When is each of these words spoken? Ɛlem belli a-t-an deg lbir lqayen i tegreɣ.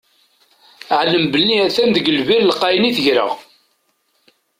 Ɛlem 0.99 1.25
belli 1.33 1.55
a-t-an 1.65 1.89
deg 1.95 2.11
lbir 2.19 2.41
lqayen 2.45 2.87
i 2.89 2.91
tegreɣ. 2.97 3.31